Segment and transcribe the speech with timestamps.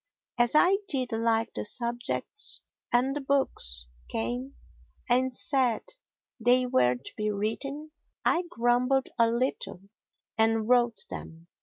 [0.39, 2.61] As I did like the subjects
[2.91, 4.55] and the books came
[5.07, 5.83] and said
[6.39, 7.91] they were to be written,
[8.25, 9.79] I grumbled a little
[10.39, 11.49] and wrote them.